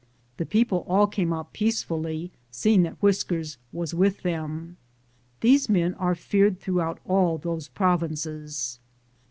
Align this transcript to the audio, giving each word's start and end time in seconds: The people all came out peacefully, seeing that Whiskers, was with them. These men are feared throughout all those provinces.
The 0.37 0.47
people 0.47 0.83
all 0.87 1.05
came 1.05 1.31
out 1.31 1.53
peacefully, 1.53 2.31
seeing 2.49 2.81
that 2.81 2.99
Whiskers, 3.03 3.59
was 3.71 3.93
with 3.93 4.23
them. 4.23 4.77
These 5.41 5.69
men 5.69 5.93
are 5.93 6.15
feared 6.15 6.59
throughout 6.59 6.97
all 7.05 7.37
those 7.37 7.67
provinces. 7.67 8.79